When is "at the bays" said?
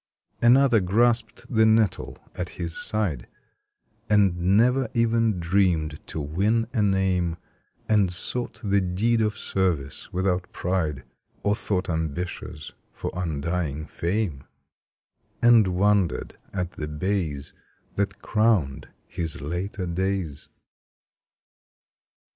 16.51-17.53